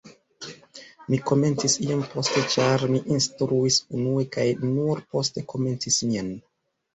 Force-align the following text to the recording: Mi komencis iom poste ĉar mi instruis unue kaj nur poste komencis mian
Mi 1.13 1.17
komencis 1.31 1.75
iom 1.87 2.01
poste 2.13 2.43
ĉar 2.53 2.85
mi 2.93 3.01
instruis 3.17 3.77
unue 3.99 4.25
kaj 4.37 4.47
nur 4.71 5.05
poste 5.13 5.45
komencis 5.55 6.01
mian 6.11 6.35